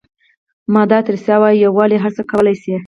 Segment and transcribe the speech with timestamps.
[0.73, 2.73] مادر تریسا وایي یووالی هر څه کولای شي.